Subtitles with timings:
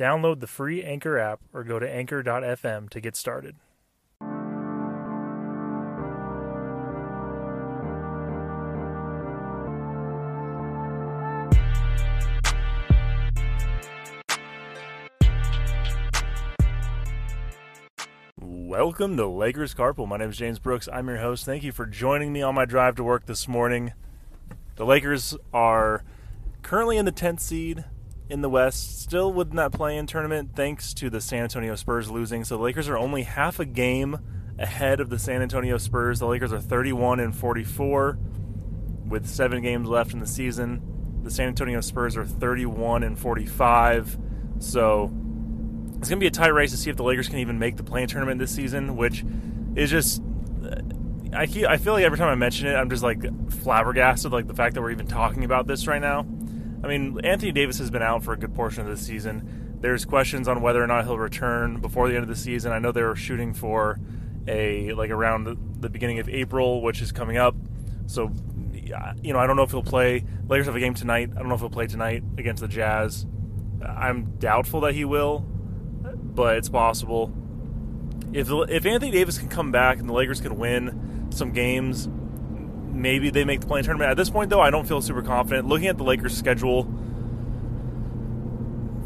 [0.00, 3.56] Download the free Anchor app or go to anchor.fm to get started.
[18.40, 20.08] Welcome to Lakers Carpool.
[20.08, 20.88] My name is James Brooks.
[20.90, 21.44] I'm your host.
[21.44, 23.92] Thank you for joining me on my drive to work this morning.
[24.76, 26.02] The Lakers are
[26.62, 27.84] currently in the 10th seed
[28.30, 32.44] in the West, still within that play-in tournament, thanks to the San Antonio Spurs losing.
[32.44, 34.18] So the Lakers are only half a game
[34.58, 36.20] ahead of the San Antonio Spurs.
[36.20, 38.18] The Lakers are 31 and 44
[39.06, 41.20] with seven games left in the season.
[41.24, 44.18] The San Antonio Spurs are 31 and 45.
[44.60, 45.04] So
[45.98, 47.76] it's going to be a tight race to see if the Lakers can even make
[47.76, 49.24] the play-in tournament this season, which
[49.74, 50.22] is just.
[51.32, 53.22] I, I feel like every time I mention it, I'm just like
[53.52, 56.26] flabbergasted, like the fact that we're even talking about this right now.
[56.82, 59.78] I mean, Anthony Davis has been out for a good portion of the season.
[59.80, 62.72] There's questions on whether or not he'll return before the end of the season.
[62.72, 63.98] I know they were shooting for
[64.46, 67.54] a like around the beginning of April, which is coming up.
[68.06, 68.32] So,
[69.22, 70.24] you know, I don't know if he'll play.
[70.48, 71.30] Lakers have a game tonight.
[71.34, 73.26] I don't know if he'll play tonight against the Jazz.
[73.84, 77.32] I'm doubtful that he will, but it's possible.
[78.32, 82.08] If if Anthony Davis can come back and the Lakers can win some games,
[82.92, 84.10] maybe they make the play-in tournament.
[84.10, 85.66] At this point, though, I don't feel super confident.
[85.66, 86.84] Looking at the Lakers' schedule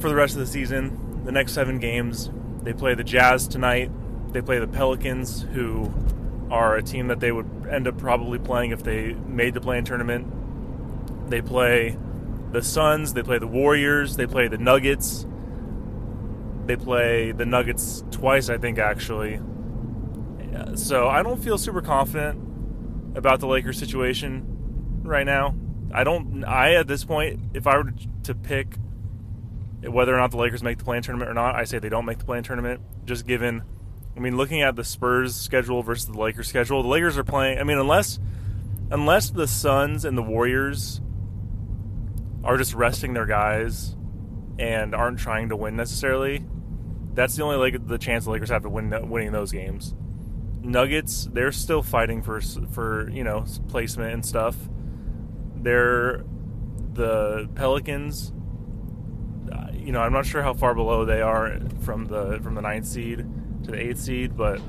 [0.00, 2.30] for the rest of the season, the next seven games,
[2.62, 3.90] they play the Jazz tonight.
[4.32, 5.92] They play the Pelicans, who
[6.50, 9.84] are a team that they would end up probably playing if they made the play-in
[9.84, 11.30] tournament.
[11.30, 11.96] They play
[12.52, 13.14] the Suns.
[13.14, 14.16] They play the Warriors.
[14.16, 15.26] They play the Nuggets.
[16.66, 19.40] They play the Nuggets twice, I think, actually.
[20.74, 22.43] So I don't feel super confident
[23.14, 25.54] about the Lakers situation right now.
[25.92, 26.44] I don't.
[26.44, 27.92] I at this point, if I were
[28.24, 28.76] to pick
[29.82, 32.04] whether or not the Lakers make the play-in tournament or not, I say they don't
[32.04, 32.80] make the play-in tournament.
[33.04, 33.62] Just given,
[34.16, 37.58] I mean, looking at the Spurs schedule versus the Lakers schedule, the Lakers are playing.
[37.58, 38.18] I mean, unless
[38.90, 41.00] unless the Suns and the Warriors
[42.42, 43.96] are just resting their guys
[44.58, 46.44] and aren't trying to win necessarily,
[47.14, 49.94] that's the only like the chance the Lakers have to win winning those games.
[50.64, 54.56] Nuggets, they're still fighting for for you know placement and stuff.
[55.56, 56.24] They're
[56.94, 58.32] the Pelicans.
[59.52, 62.62] Uh, you know, I'm not sure how far below they are from the from the
[62.62, 63.26] ninth seed
[63.64, 64.60] to the eighth seed, but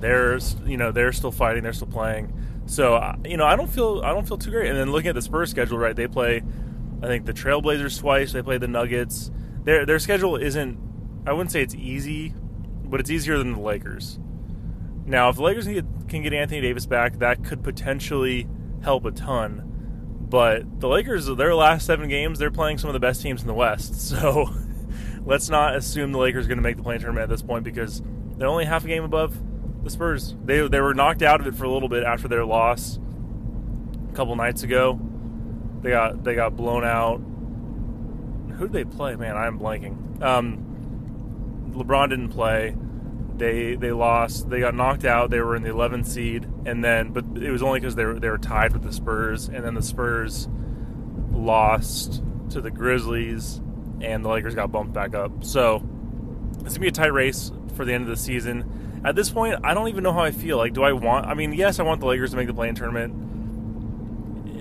[0.00, 1.62] they're you know they're still fighting.
[1.62, 2.32] They're still playing.
[2.66, 4.68] So uh, you know, I don't feel I don't feel too great.
[4.68, 5.94] And then looking at the Spurs schedule, right?
[5.94, 6.42] They play,
[7.02, 8.32] I think the Trailblazers twice.
[8.32, 9.30] They play the Nuggets.
[9.64, 10.78] Their their schedule isn't.
[11.26, 12.34] I wouldn't say it's easy,
[12.84, 14.18] but it's easier than the Lakers.
[15.06, 18.46] Now, if the Lakers can get, can get Anthony Davis back, that could potentially
[18.82, 19.70] help a ton.
[20.28, 23.46] But the Lakers, their last seven games, they're playing some of the best teams in
[23.46, 23.94] the West.
[24.14, 24.50] So
[25.24, 27.64] let's not assume the Lakers are going to make the play tournament at this point
[27.64, 28.02] because
[28.36, 29.36] they're only half a game above
[29.82, 30.34] the Spurs.
[30.44, 32.98] They they were knocked out of it for a little bit after their loss
[34.10, 35.00] a couple nights ago.
[35.82, 37.18] They got they got blown out.
[38.56, 39.16] Who did they play?
[39.16, 40.22] Man, I'm blanking.
[40.22, 42.76] Um, LeBron didn't play
[43.36, 44.48] they they lost.
[44.48, 45.30] They got knocked out.
[45.30, 48.18] They were in the 11th seed, and then but it was only because they were
[48.18, 50.48] they were tied with the Spurs, and then the Spurs
[51.32, 53.60] lost to the Grizzlies,
[54.00, 55.44] and the Lakers got bumped back up.
[55.44, 55.82] So
[56.60, 59.02] it's gonna be a tight race for the end of the season.
[59.04, 60.56] At this point, I don't even know how I feel.
[60.56, 61.26] Like, do I want?
[61.26, 63.14] I mean, yes, I want the Lakers to make the play-in tournament.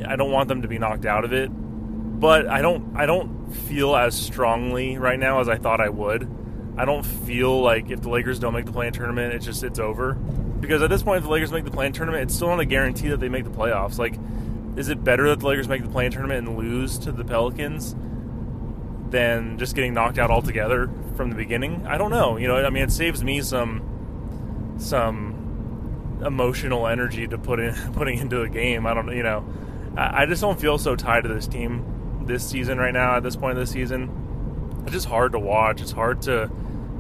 [0.05, 2.97] I don't want them to be knocked out of it, but I don't.
[2.97, 6.28] I don't feel as strongly right now as I thought I would
[6.78, 9.79] I don't feel like if the Lakers don't make the play-in tournament, it's just it's
[9.79, 10.14] over.
[10.14, 12.66] Because at this point, if the Lakers make the play-in tournament, it's still not a
[12.66, 13.99] guarantee that they make the playoffs.
[13.99, 14.16] Like,
[14.75, 17.96] is it better that the Lakers make the play-in tournament and lose to the Pelicans
[19.09, 21.85] than just getting knocked out altogether from the beginning?
[21.85, 22.37] I don't know.
[22.37, 23.90] You know, I mean, it saves me some
[24.79, 28.87] some emotional energy to put in putting into a game.
[28.87, 29.46] I don't, you know,
[29.96, 33.17] I, I just don't feel so tied to this team this season right now.
[33.17, 34.09] At this point of the season,
[34.84, 35.82] it's just hard to watch.
[35.82, 36.50] It's hard to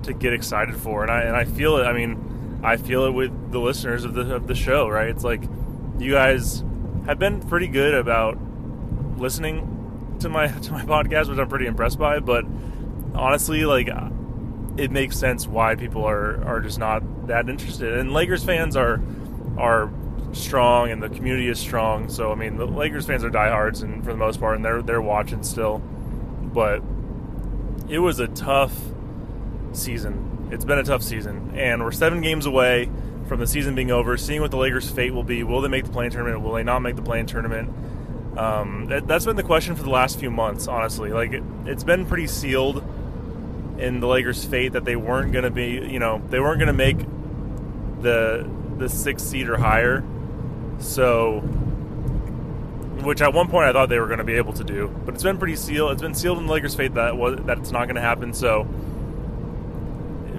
[0.03, 1.83] to get excited for, and I and I feel it.
[1.83, 4.87] I mean, I feel it with the listeners of the of the show.
[4.87, 5.09] Right?
[5.09, 5.43] It's like
[5.99, 6.63] you guys
[7.05, 8.37] have been pretty good about
[9.17, 12.19] listening to my to my podcast, which I'm pretty impressed by.
[12.19, 12.45] But
[13.13, 13.89] honestly, like
[14.77, 17.97] it makes sense why people are are just not that interested.
[17.97, 19.01] And Lakers fans are
[19.57, 19.91] are
[20.31, 22.09] strong, and the community is strong.
[22.09, 24.81] So I mean, the Lakers fans are diehards, and for the most part, and they're
[24.81, 25.79] they're watching still.
[25.79, 26.81] But
[27.89, 28.73] it was a tough
[29.73, 30.49] season.
[30.51, 32.89] It's been a tough season, and we're seven games away
[33.27, 34.17] from the season being over.
[34.17, 35.43] Seeing what the Lakers' fate will be.
[35.43, 36.41] Will they make the play-in tournament?
[36.41, 37.69] Will they not make the play-in tournament?
[38.37, 41.11] Um, that, has been the question for the last few months, honestly.
[41.11, 42.83] Like it, it's been pretty sealed
[43.77, 46.67] in the Lakers' fate that they weren't going to be, you know, they weren't going
[46.67, 46.97] to make
[48.01, 50.03] the the sixth seed or higher.
[50.79, 51.41] So,
[53.03, 55.13] which at one point I thought they were going to be able to do, but
[55.13, 55.91] it's been pretty sealed.
[55.91, 58.33] It's been sealed in the Lakers' fate that was that it's not going to happen.
[58.33, 58.67] So,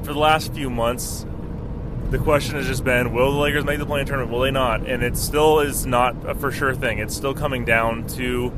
[0.02, 1.26] for the last few months,
[2.10, 4.32] the question has just been: Will the Lakers make the play-in tournament?
[4.32, 4.86] Will they not?
[4.86, 6.98] And it still is not a for sure thing.
[6.98, 8.52] It's still coming down to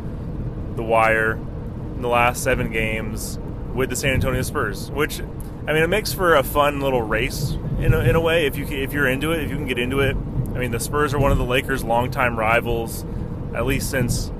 [0.76, 3.38] the wire in the last seven games
[3.74, 7.50] with the San Antonio Spurs, which I mean, it makes for a fun little race
[7.80, 9.78] in a, in a way if you if you're into it, if you can get
[9.78, 10.16] into it.
[10.16, 13.04] I mean, the Spurs are one of the Lakers' longtime rivals,
[13.54, 14.30] at least since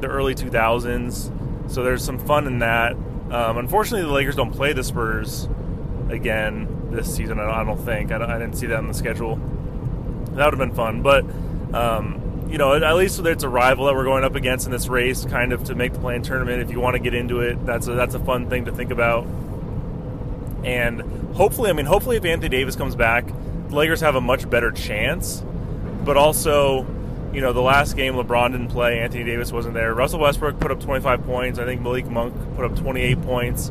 [0.00, 1.70] the early 2000s.
[1.70, 2.92] So there's some fun in that.
[2.92, 5.48] Um, unfortunately, the Lakers don't play the Spurs
[6.08, 7.38] again this season.
[7.38, 8.10] I don't think.
[8.10, 9.36] I, I didn't see that on the schedule.
[10.32, 11.24] That would have been fun, but
[11.74, 14.88] um, you know, at least it's a rival that we're going up against in this
[14.88, 16.62] race, kind of to make the play-in tournament.
[16.62, 18.90] If you want to get into it, that's a, that's a fun thing to think
[18.90, 19.26] about.
[20.64, 21.02] And
[21.34, 24.70] hopefully, I mean, hopefully, if Anthony Davis comes back, the Lakers have a much better
[24.70, 25.44] chance.
[26.04, 26.86] But also,
[27.32, 29.94] you know, the last game LeBron didn't play, Anthony Davis wasn't there.
[29.94, 31.58] Russell Westbrook put up 25 points.
[31.58, 33.70] I think Malik Monk put up 28 points.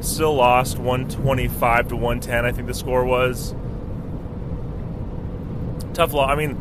[0.00, 2.44] Still lost 125 to 110.
[2.44, 3.54] I think the score was
[5.94, 6.30] tough loss.
[6.30, 6.56] I mean,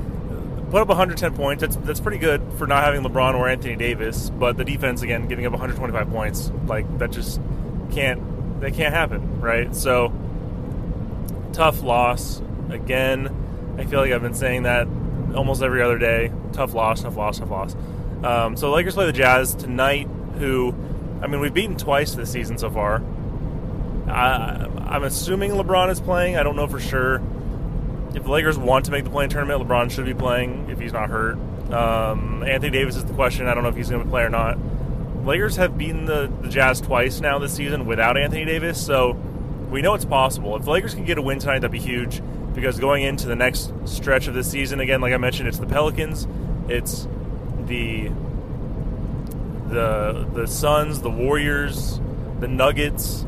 [0.72, 1.62] put up 110 points.
[1.62, 4.30] That's that's pretty good for not having LeBron or Anthony Davis.
[4.30, 7.40] But the defense again, giving up 125 points, like that just
[7.92, 9.76] can't that can't happen, right?
[9.76, 10.14] So
[11.54, 13.76] tough loss again.
[13.78, 14.88] I feel like I've been saying that
[15.36, 16.32] almost every other day.
[16.54, 17.76] Tough loss, tough loss, tough loss.
[18.24, 20.08] Um, so Lakers play the Jazz tonight.
[20.38, 20.74] Who,
[21.22, 23.04] I mean, we've beaten twice this season so far.
[24.08, 26.38] I, I'm assuming LeBron is playing.
[26.38, 27.22] I don't know for sure.
[28.14, 30.94] If the Lakers want to make the play-in tournament, LeBron should be playing if he's
[30.94, 31.38] not hurt.
[31.72, 33.48] Um, Anthony Davis is the question.
[33.48, 34.58] I don't know if he's going to play or not.
[35.26, 39.12] Lakers have beaten the, the Jazz twice now this season without Anthony Davis, so
[39.70, 40.56] we know it's possible.
[40.56, 42.22] If the Lakers can get a win tonight, that'd be huge
[42.54, 45.66] because going into the next stretch of the season, again, like I mentioned, it's the
[45.66, 46.28] Pelicans,
[46.68, 47.08] it's
[47.66, 48.10] the
[49.70, 52.00] the the Suns, the Warriors,
[52.40, 53.26] the Nuggets.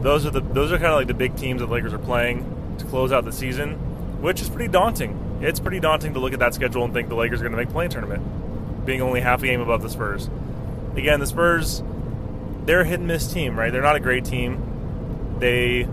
[0.00, 1.98] Those are the those are kind of like the big teams that the Lakers are
[1.98, 3.74] playing to close out the season,
[4.20, 5.38] which is pretty daunting.
[5.42, 7.58] It's pretty daunting to look at that schedule and think the Lakers are going to
[7.58, 10.28] make play-in tournament, being only half a game above the Spurs
[10.96, 11.82] again, the Spurs,
[12.64, 13.72] they're a hit and miss team, right?
[13.72, 15.36] They're not a great team.
[15.38, 15.88] They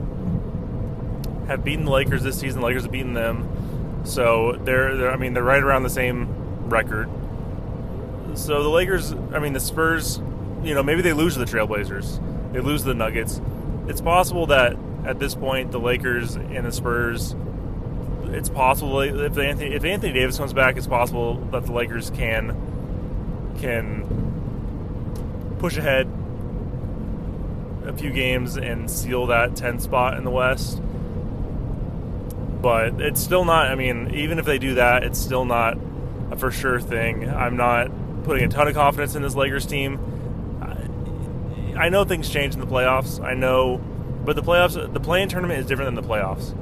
[1.47, 2.61] have beaten the Lakers this season.
[2.61, 6.69] The Lakers have beaten them, so they're, they're I mean, they're right around the same
[6.69, 7.09] record.
[8.35, 10.19] So the Lakers, I mean, the Spurs,
[10.63, 13.41] you know, maybe they lose to the Trailblazers, they lose to the Nuggets.
[13.87, 17.35] It's possible that at this point, the Lakers and the Spurs
[18.33, 22.55] it's possible if Anthony if Anthony Davis comes back, it's possible that the Lakers can
[23.59, 24.05] can
[25.59, 26.07] push ahead
[27.85, 30.81] a few games and seal that 10 spot in the West.
[32.61, 35.77] But it's still not, I mean, even if they do that, it's still not
[36.31, 37.29] a for sure thing.
[37.29, 37.91] I'm not
[38.23, 39.99] putting a ton of confidence in this Lakers team.
[41.77, 43.23] I know things change in the playoffs.
[43.23, 43.77] I know,
[44.25, 46.55] but the playoffs, the play-in tournament is different than the playoffs.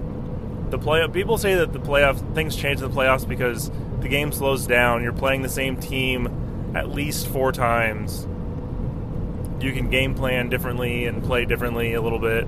[0.70, 3.72] The play people say that the playoff things change in the playoffs because
[4.02, 5.04] the game slows down.
[5.04, 8.28] You're playing the same team at least four times
[9.62, 12.48] you can game plan differently and play differently a little bit.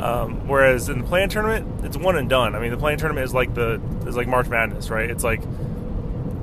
[0.00, 2.54] Um, whereas in the play-in tournament, it's one and done.
[2.54, 5.10] I mean, the play-in tournament is like the is like March Madness, right?
[5.10, 5.42] It's like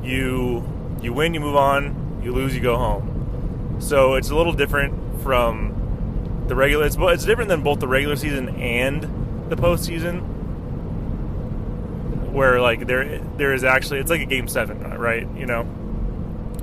[0.04, 0.68] you
[1.02, 3.78] you win, you move on, you lose, you go home.
[3.80, 6.86] So it's a little different from the regular.
[6.86, 9.04] It's it's different than both the regular season and
[9.50, 10.22] the postseason,
[12.32, 15.28] where like there there is actually it's like a game seven, right?
[15.38, 15.66] You know.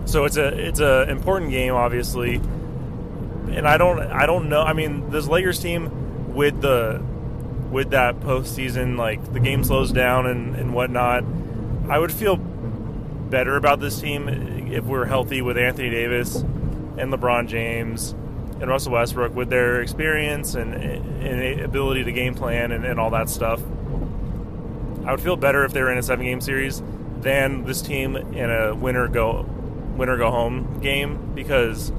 [0.05, 2.41] So it's a it's a important game, obviously
[3.51, 4.63] and I don't I don't know.
[4.63, 5.91] I mean, this Lakers team
[6.35, 7.03] with the
[7.71, 11.25] with that postseason, like the game slows down and, and whatnot,
[11.89, 14.29] I would feel better about this team
[14.71, 18.11] if we're healthy with Anthony Davis and LeBron James
[18.61, 23.11] and Russell Westbrook with their experience and, and ability to game plan and, and all
[23.11, 23.61] that stuff.
[25.05, 26.83] I would feel better if they were in a seven game series
[27.21, 29.43] than this team in a winner go
[29.97, 31.93] winner go home game because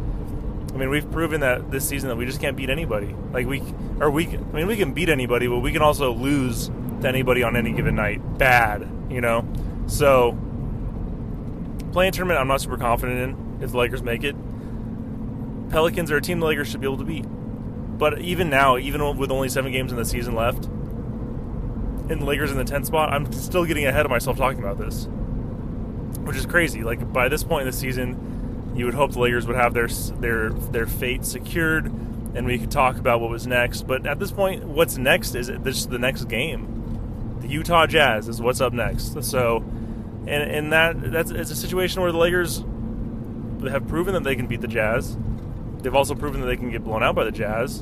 [0.74, 3.15] I mean, we've proven that this season that we just can't beat anybody.
[3.32, 3.62] Like we,
[4.00, 7.44] or we, I mean, we can beat anybody, but we can also lose to anybody
[7.44, 8.39] on any given night.
[8.39, 9.48] Bad, you know.
[9.86, 10.38] So,
[11.92, 14.36] playing tournament, I'm not super confident in if the Lakers make it.
[15.70, 17.25] Pelicans are a team the Lakers should be able to beat.
[17.98, 20.65] But even now, even with only seven games in the season left,
[22.10, 24.77] and the Lakers in the 10th spot, I'm still getting ahead of myself talking about
[24.77, 25.08] this,
[26.25, 26.84] which is crazy.
[26.84, 28.33] Like by this point in the season,
[28.75, 32.72] you would hope the Lakers would have their their their fate secured, and we could
[32.72, 33.84] talk about what was next.
[33.84, 37.38] But at this point, what's next is this the next game.
[37.42, 39.24] The Utah Jazz is what's up next.
[39.24, 42.63] So, and and that that's it's a situation where the Lakers
[43.70, 45.18] have proven that they can beat the Jazz.
[45.82, 47.82] They've also proven that they can get blown out by the Jazz,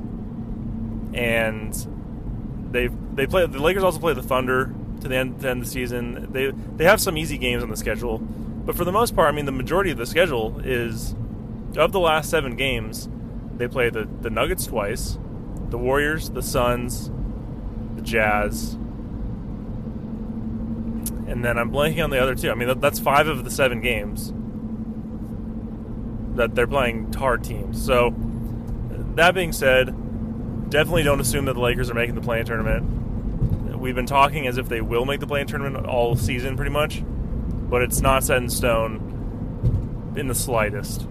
[1.14, 1.74] and
[2.72, 5.66] they they play the Lakers also play the Thunder to the end, to end of
[5.66, 6.32] the season.
[6.32, 8.18] They they have some easy games on the schedule,
[8.66, 11.16] but for the most part, I mean, the majority of the schedule is
[11.78, 13.10] of the last seven games.
[13.56, 15.18] They play the the Nuggets twice,
[15.70, 17.12] the Warriors, the Suns,
[17.96, 18.74] the Jazz,
[21.28, 22.52] and then I'm blanking on the other two.
[22.52, 24.34] I mean, that's five of the seven games
[26.36, 27.84] that they're playing hard teams.
[27.84, 28.14] So
[29.16, 29.88] that being said
[30.70, 33.78] definitely don't assume that the Lakers are making the play-in tournament.
[33.78, 37.04] We've been talking as if they will make the play-in tournament all season, pretty much,
[37.72, 41.08] but it's not set in stone in the slightest.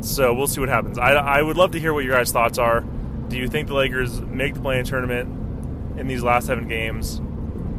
[0.00, 0.98] So we'll see what happens.
[0.98, 2.80] I, I would love to hear what your guys' thoughts are.
[3.28, 7.22] Do you think the Lakers make the play-in tournament in these last seven games?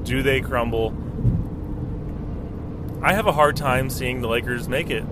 [0.03, 0.96] Do they crumble?
[3.03, 5.03] I have a hard time seeing the Lakers make it.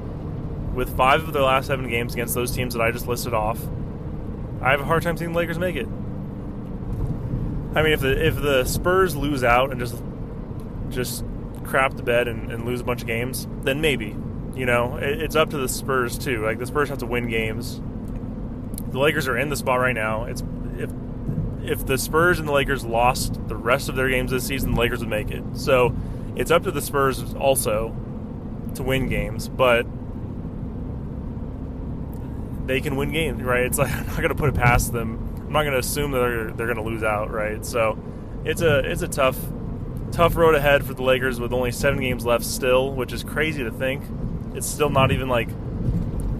[0.74, 3.60] With five of their last seven games against those teams that I just listed off,
[4.62, 5.88] I have a hard time seeing the Lakers make it.
[7.76, 10.02] I mean, if the if the Spurs lose out and just
[10.90, 11.26] just
[11.68, 14.16] crap the bed and, and lose a bunch of games, then maybe.
[14.56, 16.44] You know, it, it's up to the Spurs too.
[16.44, 17.80] Like the Spurs have to win games.
[18.92, 20.24] The Lakers are in the spot right now.
[20.24, 20.44] It's
[20.78, 20.92] if
[21.64, 24.80] if the Spurs and the Lakers lost the rest of their games this season, the
[24.80, 25.44] Lakers would make it.
[25.54, 25.96] So
[26.36, 27.96] it's up to the Spurs also
[28.76, 29.86] to win games, but
[32.68, 33.64] they can win games, right?
[33.64, 35.36] It's like I'm not going to put it past them.
[35.46, 37.66] I'm not going to assume that they're they're going to lose out, right?
[37.66, 37.98] So
[38.44, 39.38] it's a it's a tough
[40.12, 43.64] tough road ahead for the Lakers with only seven games left still, which is crazy
[43.64, 44.04] to think.
[44.56, 45.50] It's still not even like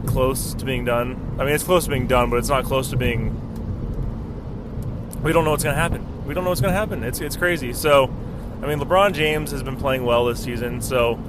[0.08, 1.36] close to being done.
[1.40, 3.44] I mean, it's close to being done, but it's not close to being.
[5.22, 6.26] We don't know what's going to happen.
[6.26, 7.04] We don't know what's going to happen.
[7.04, 7.74] It's it's crazy.
[7.74, 8.06] So,
[8.62, 11.20] I mean, LeBron James has been playing well this season, so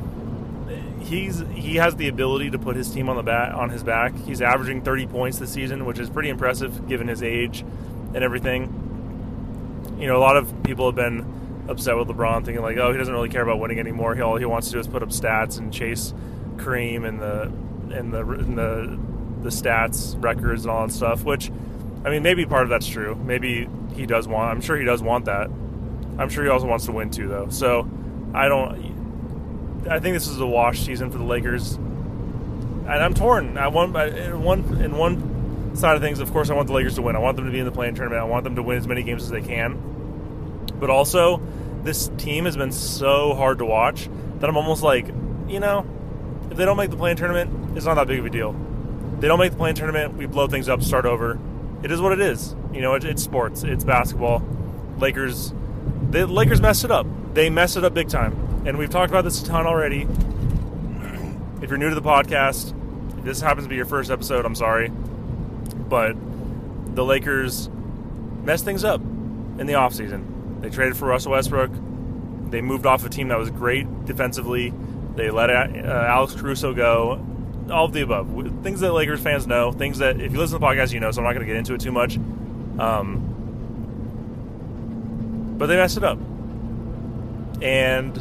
[1.00, 4.14] he's he has the ability to put his team on the bat on his back.
[4.25, 7.61] He's averaging 30 points this season, which is pretty impressive given his age
[8.14, 8.85] and everything.
[9.99, 11.26] You know, a lot of people have been
[11.69, 14.15] upset with LeBron, thinking like, oh, he doesn't really care about winning anymore.
[14.15, 16.15] He all he wants to do is put up stats and chase
[16.57, 17.43] Kareem and the
[17.97, 18.99] and the and the
[19.43, 21.25] the stats records and all that stuff.
[21.25, 21.51] Which,
[22.05, 23.15] I mean, maybe part of that's true.
[23.15, 24.51] Maybe he does want.
[24.51, 25.51] I'm sure he does want that.
[26.19, 27.49] I'm sure he also wants to win too, though.
[27.51, 27.89] So
[28.35, 29.87] I don't.
[29.89, 33.57] I think this is a wash season for the Lakers, and I'm torn.
[33.57, 36.19] I want in one in one side of things.
[36.19, 37.17] Of course, I want the Lakers to win.
[37.17, 38.21] I want them to be in the play-in tournament.
[38.21, 40.67] I want them to win as many games as they can.
[40.79, 41.41] But also,
[41.85, 44.08] this team has been so hard to watch
[44.38, 45.06] that I'm almost like,
[45.49, 45.87] you know,
[46.50, 48.52] if they don't make the play-in tournament, it's not that big of a deal.
[49.20, 51.38] They don't make the play-in tournament, we blow things up, start over.
[51.82, 52.54] It is what it is.
[52.73, 53.62] You know, it, it's sports.
[53.62, 54.42] It's basketball.
[54.99, 55.52] Lakers,
[56.11, 57.06] the Lakers messed it up.
[57.35, 60.06] They messed it up big time and we've talked about this a ton already.
[61.61, 62.73] If you're new to the podcast,
[63.25, 64.90] this happens to be your first episode, I'm sorry.
[64.90, 66.14] But
[66.94, 67.68] the Lakers
[68.44, 70.25] messed things up in the offseason.
[70.61, 71.71] They traded for Russell Westbrook.
[72.50, 74.73] They moved off a team that was great defensively.
[75.15, 75.69] They let uh,
[76.09, 77.25] Alex Caruso go.
[77.71, 78.29] All of the above.
[78.62, 79.73] Things that Lakers fans know.
[79.73, 81.53] Things that, if you listen to the podcast, you know, so I'm not going to
[81.53, 82.17] get into it too much.
[82.79, 83.35] Um,
[85.59, 86.19] but they messed it up.
[87.61, 88.17] And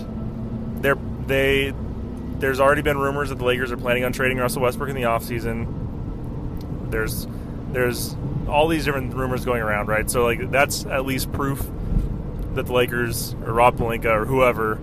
[0.81, 1.73] they're they
[2.39, 5.03] there's already been rumors that the Lakers are planning on trading Russell Westbrook in the
[5.03, 6.91] offseason.
[6.91, 7.27] There's
[7.71, 8.15] there's
[8.47, 10.09] all these different rumors going around, right?
[10.09, 11.65] So like that's at least proof
[12.57, 14.79] that the Lakers or Rob Pelinka or whoever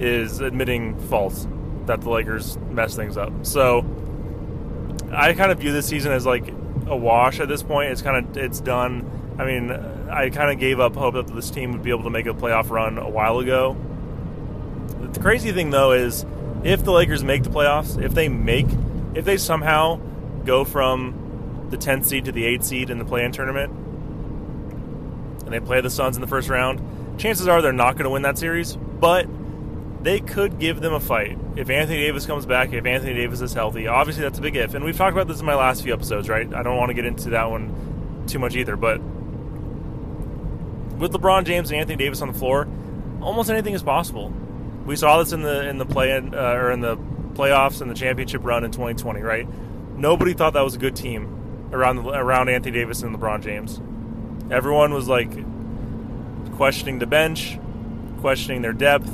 [0.00, 1.46] is admitting fault
[1.86, 3.32] that the Lakers mess things up.
[3.46, 3.84] So
[5.12, 6.48] I kind of view this season as like
[6.86, 7.92] a wash at this point.
[7.92, 9.10] It's kind of it's done.
[9.38, 12.10] I mean, I kind of gave up hope that this team would be able to
[12.10, 13.76] make a playoff run a while ago
[15.16, 16.24] the crazy thing though is
[16.64, 18.66] if the Lakers make the playoffs, if they make,
[19.14, 19.96] if they somehow
[20.44, 23.72] go from the 10th seed to the 8th seed in the play-in tournament,
[25.46, 28.10] and they play the Suns in the first round, chances are they're not going to
[28.10, 28.76] win that series.
[28.76, 29.26] But
[30.02, 32.72] they could give them a fight if Anthony Davis comes back.
[32.72, 34.74] If Anthony Davis is healthy, obviously that's a big if.
[34.74, 36.52] And we've talked about this in my last few episodes, right?
[36.54, 39.00] I don't want to get into that one too much either, but
[40.98, 42.68] with LeBron James and Anthony Davis on the floor,
[43.20, 44.32] almost anything is possible.
[44.84, 46.96] We saw this in the in the play uh, or in the
[47.34, 49.46] playoffs and the championship run in 2020, right?
[49.96, 53.80] Nobody thought that was a good team around the, around Anthony Davis and LeBron James.
[54.50, 55.30] Everyone was like
[56.56, 57.58] questioning the bench,
[58.20, 59.10] questioning their depth,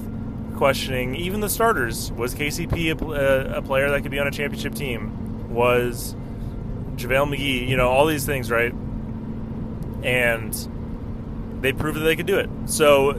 [0.56, 2.12] questioning even the starters.
[2.12, 5.52] Was KCP a, uh, a player that could be on a championship team?
[5.52, 6.14] Was
[6.96, 7.68] JaVale McGee?
[7.68, 8.72] You know, all these things, right?
[10.02, 10.52] And
[11.62, 12.50] they proved that they could do it.
[12.66, 13.12] So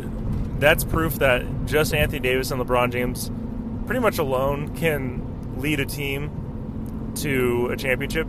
[0.60, 3.32] that's proof that just Anthony Davis and LeBron James
[3.86, 8.27] pretty much alone can lead a team to a championship.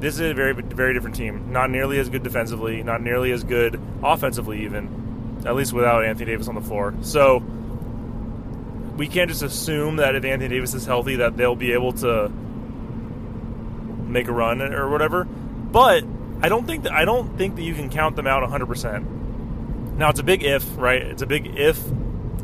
[0.00, 1.52] This is a very, very different team.
[1.52, 6.30] Not nearly as good defensively, not nearly as good offensively, even, at least without Anthony
[6.30, 6.94] Davis on the floor.
[7.02, 7.42] So
[8.96, 12.30] we can't just assume that if Anthony Davis is healthy, that they'll be able to
[14.06, 15.24] make a run or whatever.
[15.24, 16.04] But
[16.42, 18.66] I don't think that I don't think that you can count them out 100.
[18.66, 21.02] percent Now it's a big if, right?
[21.02, 21.78] It's a big if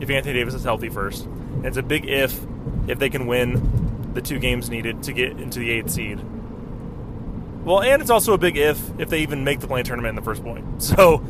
[0.00, 1.24] if Anthony Davis is healthy first.
[1.24, 2.38] And it's a big if
[2.86, 6.20] if they can win the two games needed to get into the eighth seed.
[7.66, 10.16] Well, and it's also a big if if they even make the play tournament in
[10.16, 10.64] the first point.
[10.82, 11.22] So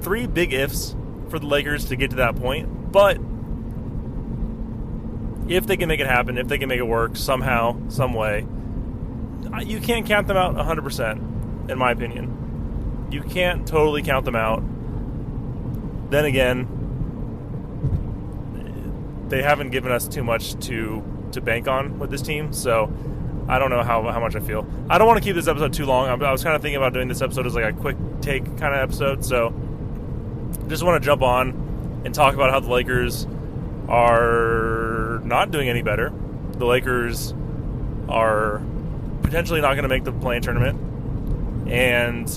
[0.00, 0.96] three big ifs
[1.28, 3.18] for the Lakers to get to that point, but
[5.48, 8.46] if they can make it happen, if they can make it work somehow, some way,
[9.64, 13.06] you can't count them out 100% in my opinion.
[13.10, 14.62] You can't totally count them out.
[16.10, 16.66] Then again,
[19.28, 22.92] they haven't given us too much to to bank on with this team, so
[23.48, 24.66] I don't know how, how much I feel.
[24.90, 26.08] I don't want to keep this episode too long.
[26.22, 28.74] I was kind of thinking about doing this episode as like a quick take kind
[28.74, 29.50] of episode, so
[30.68, 33.26] just want to jump on and talk about how the Lakers
[33.88, 36.12] are not doing any better.
[36.52, 37.32] The Lakers
[38.08, 38.62] are
[39.22, 42.28] potentially not going to make the play-in tournament and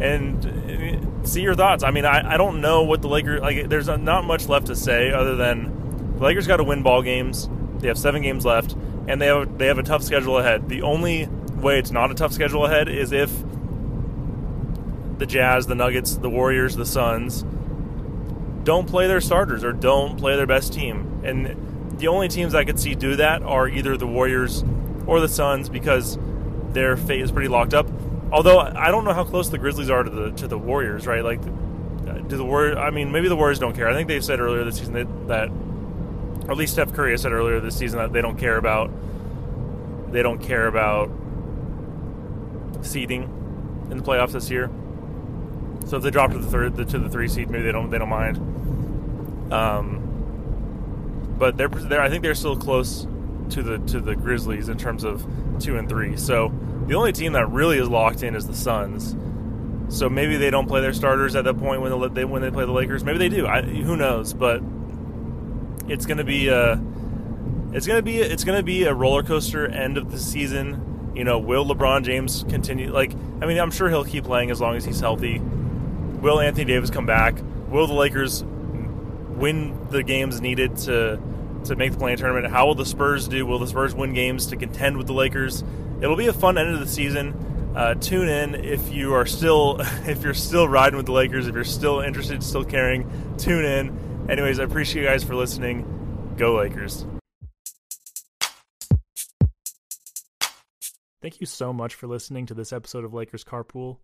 [0.00, 1.82] and uh, see your thoughts.
[1.82, 3.68] I mean, I, I don't know what the Lakers like.
[3.68, 7.48] There's not much left to say other than the Lakers got to win ball games.
[7.78, 8.76] They have seven games left,
[9.08, 10.68] and they have they have a tough schedule ahead.
[10.68, 13.32] The only way it's not a tough schedule ahead is if
[15.18, 17.44] the Jazz, the Nuggets, the Warriors, the Suns
[18.62, 21.22] don't play their starters or don't play their best team.
[21.24, 24.62] And the only teams I could see do that are either the Warriors
[25.06, 26.18] or the Suns because
[26.72, 27.88] their fate is pretty locked up.
[28.30, 31.24] Although I don't know how close the Grizzlies are to the to the Warriors, right?
[31.24, 32.76] Like, uh, do the Warriors?
[32.76, 33.88] I mean, maybe the Warriors don't care.
[33.88, 35.50] I think they've said earlier this season that, that
[36.48, 38.90] or at least Steph Curry said earlier this season that they don't care about
[40.10, 41.10] they don't care about
[42.80, 43.24] seeding
[43.90, 44.70] in the playoffs this year.
[45.86, 47.98] So if they drop to the third to the three seed, maybe they don't they
[47.98, 49.52] don't mind.
[49.52, 53.06] Um, but they're, they're I think they're still close
[53.50, 55.26] to the to the Grizzlies in terms of
[55.60, 56.16] two and three.
[56.16, 56.52] So
[56.86, 59.14] the only team that really is locked in is the Suns.
[59.94, 62.64] So maybe they don't play their starters at that point when they when they play
[62.64, 63.04] the Lakers.
[63.04, 63.46] Maybe they do.
[63.46, 64.32] I, who knows?
[64.32, 64.62] But
[65.88, 66.80] it's to be a
[67.72, 71.12] it's to be it's to be a roller coaster end of the season.
[71.14, 72.92] You know, will LeBron James continue?
[72.92, 75.40] Like, I mean, I'm sure he'll keep playing as long as he's healthy.
[75.40, 77.38] Will Anthony Davis come back?
[77.68, 81.20] Will the Lakers win the games needed to
[81.64, 82.52] to make the play tournament?
[82.52, 83.44] How will the Spurs do?
[83.46, 85.64] Will the Spurs win games to contend with the Lakers?
[86.00, 87.72] it'll be a fun end of the season.
[87.74, 91.54] Uh, tune in if you are still if you're still riding with the Lakers, if
[91.54, 93.08] you're still interested, still caring.
[93.38, 94.07] Tune in.
[94.28, 96.34] Anyways, I appreciate you guys for listening.
[96.36, 97.06] Go Lakers.
[101.20, 103.98] Thank you so much for listening to this episode of Lakers Carpool.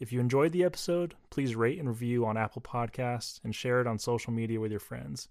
[0.00, 3.86] If you enjoyed the episode, please rate and review on Apple Podcasts and share it
[3.86, 5.28] on social media with your friends.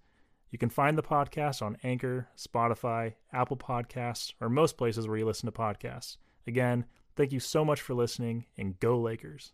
[0.50, 5.26] You can find the podcast on Anchor, Spotify, Apple Podcasts, or most places where you
[5.26, 6.18] listen to podcasts.
[6.48, 9.52] Again, thank you so much for listening, and go Lakers.